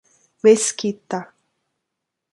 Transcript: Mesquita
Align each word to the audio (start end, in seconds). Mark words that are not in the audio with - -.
Mesquita 0.43 1.19